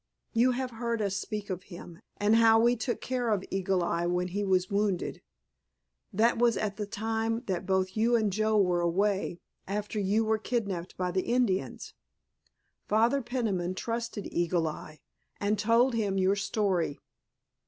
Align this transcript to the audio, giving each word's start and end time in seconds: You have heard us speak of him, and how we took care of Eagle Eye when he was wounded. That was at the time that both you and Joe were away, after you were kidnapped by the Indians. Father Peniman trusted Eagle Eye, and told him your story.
You 0.33 0.53
have 0.53 0.71
heard 0.71 0.99
us 0.99 1.15
speak 1.15 1.51
of 1.51 1.61
him, 1.69 2.01
and 2.17 2.37
how 2.37 2.57
we 2.59 2.75
took 2.75 3.01
care 3.01 3.29
of 3.29 3.43
Eagle 3.51 3.83
Eye 3.83 4.07
when 4.07 4.29
he 4.29 4.43
was 4.43 4.67
wounded. 4.71 5.21
That 6.11 6.39
was 6.39 6.57
at 6.57 6.77
the 6.77 6.87
time 6.87 7.43
that 7.45 7.67
both 7.67 7.95
you 7.95 8.15
and 8.15 8.33
Joe 8.33 8.57
were 8.59 8.81
away, 8.81 9.41
after 9.67 9.99
you 9.99 10.25
were 10.25 10.39
kidnapped 10.39 10.97
by 10.97 11.11
the 11.11 11.27
Indians. 11.31 11.93
Father 12.87 13.21
Peniman 13.21 13.75
trusted 13.75 14.25
Eagle 14.33 14.67
Eye, 14.67 15.01
and 15.39 15.59
told 15.59 15.93
him 15.93 16.17
your 16.17 16.35
story. 16.35 16.99